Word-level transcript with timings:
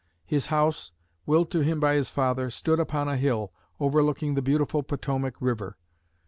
His 0.25 0.47
house, 0.47 0.93
willed 1.27 1.51
to 1.51 1.59
him 1.59 1.79
by 1.79 1.93
his 1.93 2.09
father, 2.09 2.49
stood 2.49 2.79
upon 2.79 3.07
a 3.07 3.17
hill 3.17 3.53
overlooking 3.79 4.33
the 4.33 4.41
beautiful 4.41 4.81
Potomac 4.81 5.35
River. 5.39 5.77